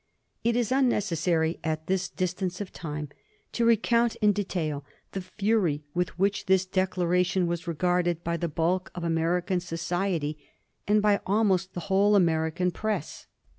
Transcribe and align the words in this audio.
It 0.43 0.55
is 0.55 0.71
unnecessary 0.71 1.59
at 1.63 1.85
this 1.85 2.09
distance 2.09 2.59
of 2.59 2.73
time 2.73 3.09
to 3.51 3.65
recount 3.65 4.15
in 4.15 4.31
detail 4.33 4.83
the 5.11 5.21
fury 5.21 5.83
with 5.93 6.17
which 6.17 6.47
this 6.47 6.65
declaration 6.65 7.45
was 7.45 7.67
regarded 7.67 8.23
by 8.23 8.37
the 8.37 8.49
bulk 8.49 8.89
of 8.95 9.03
American 9.03 9.59
society, 9.59 10.39
and 10.87 11.03
by 11.03 11.19
almost 11.27 11.75
the 11.75 11.81
whole 11.81 12.15
American 12.15 12.71
press. 12.71 13.27